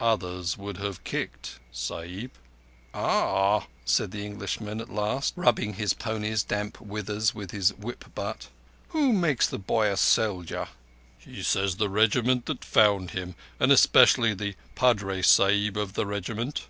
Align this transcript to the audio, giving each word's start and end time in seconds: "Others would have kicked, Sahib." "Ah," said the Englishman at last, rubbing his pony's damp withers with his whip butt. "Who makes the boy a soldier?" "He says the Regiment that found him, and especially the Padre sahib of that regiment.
"Others 0.00 0.58
would 0.58 0.78
have 0.78 1.04
kicked, 1.04 1.60
Sahib." 1.70 2.32
"Ah," 2.92 3.68
said 3.84 4.10
the 4.10 4.26
Englishman 4.26 4.80
at 4.80 4.88
last, 4.90 5.34
rubbing 5.36 5.74
his 5.74 5.94
pony's 5.94 6.42
damp 6.42 6.80
withers 6.80 7.36
with 7.36 7.52
his 7.52 7.72
whip 7.72 8.12
butt. 8.12 8.48
"Who 8.88 9.12
makes 9.12 9.46
the 9.46 9.60
boy 9.60 9.86
a 9.92 9.96
soldier?" 9.96 10.66
"He 11.18 11.40
says 11.44 11.76
the 11.76 11.88
Regiment 11.88 12.46
that 12.46 12.64
found 12.64 13.12
him, 13.12 13.36
and 13.60 13.70
especially 13.70 14.34
the 14.34 14.56
Padre 14.74 15.22
sahib 15.22 15.76
of 15.76 15.92
that 15.92 16.04
regiment. 16.06 16.66